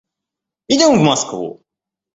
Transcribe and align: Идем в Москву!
Идем 0.67 0.97
в 0.97 1.03
Москву! 1.03 1.61